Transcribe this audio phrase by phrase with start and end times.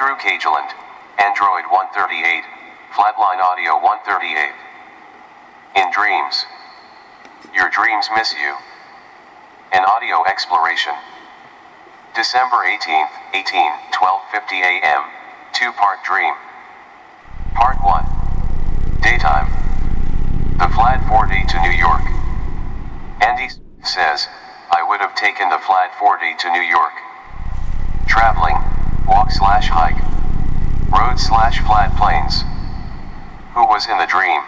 [0.00, 0.72] Andrew Cageland,
[1.20, 2.40] Android 138,
[2.96, 4.48] Flatline Audio 138.
[5.76, 6.46] In dreams.
[7.52, 8.56] Your dreams miss you.
[9.76, 10.94] An audio exploration.
[12.16, 15.04] December 18th, 18, 12:50 a.m.
[15.52, 16.32] Two-part dream.
[17.52, 19.04] Part 1.
[19.04, 19.52] Daytime.
[20.56, 22.08] The Flat 40 to New York.
[23.20, 23.52] Andy
[23.84, 24.28] says,
[24.72, 26.96] I would have taken the Flat 40 to New York.
[28.08, 28.56] Traveling,
[29.06, 30.00] walk slash hike,
[30.92, 32.42] road slash flat plains.
[33.54, 34.42] Who was in the dream?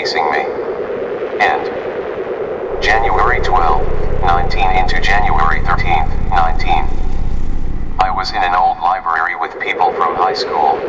[0.00, 0.40] Chasing me.
[1.44, 1.62] And
[2.82, 5.84] January 12, 19 into January 13,
[6.30, 6.88] 19.
[8.00, 10.80] I was in an old library with people from high school.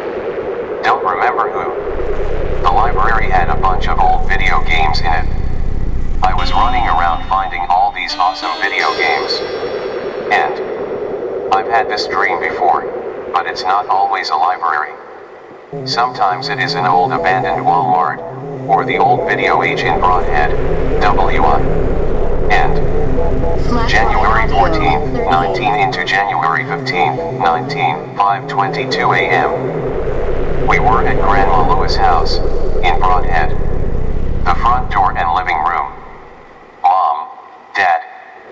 [0.83, 2.63] Don't remember who.
[2.63, 5.27] The library had a bunch of old video games in it.
[6.23, 9.33] I was running around finding all these awesome video games.
[10.31, 12.87] And I've had this dream before,
[13.33, 14.95] but it's not always a library.
[15.85, 18.40] Sometimes it is an old abandoned Walmart,
[18.71, 20.49] or the old video age in Brodhead,
[21.01, 21.59] WI.
[22.49, 22.73] And
[23.89, 30.67] January 14th, 19 into January 15th, 19, 5:22 a.m.
[30.67, 33.49] We were at Grandma Lewis' house in Brodhead.
[34.45, 35.91] The front door and living room.
[36.81, 37.27] Mom,
[37.75, 38.01] Dad,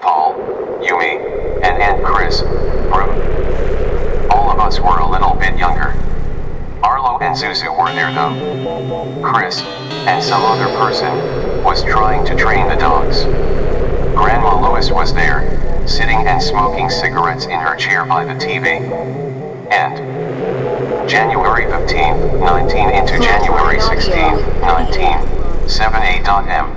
[0.02, 0.36] Paul,
[0.84, 2.42] Yumi, and Aunt Chris,
[2.92, 3.10] room.
[4.32, 5.96] All of us were a little bit younger.
[6.84, 8.36] Arlo and Zuzu were there though.
[9.24, 9.64] Chris,
[10.10, 11.14] and some other person,
[11.64, 13.26] was trying to train the dogs.
[14.16, 18.82] Grandma Lewis was there, sitting and smoking cigarettes in her chair by the TV.
[19.70, 24.98] And January 15th, 19 into January 16th, 19,
[25.68, 26.74] 7a.m.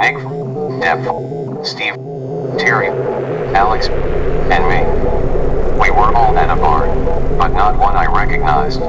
[0.00, 0.16] Nick,
[0.80, 1.94] Deb, Steve,
[2.58, 2.88] Terry,
[3.54, 4.80] Alex, and me.
[5.78, 6.86] We were all at a bar,
[7.36, 8.80] but not one I recognized.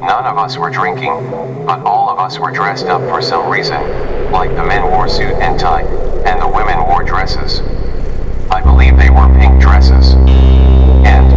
[0.00, 1.12] None of us were drinking,
[1.66, 3.82] but all of us were dressed up for some reason,
[4.32, 5.82] like the men wore suit and tie,
[6.24, 7.60] and the women wore dresses.
[8.50, 10.14] I believe they wore pink dresses.
[11.04, 11.30] And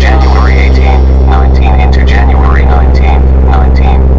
[0.00, 4.11] January 18th, 19 into January 19th, 19.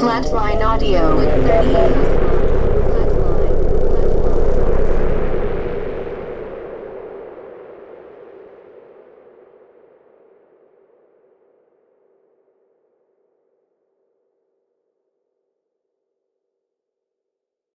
[0.00, 2.41] Flatline audio with 38.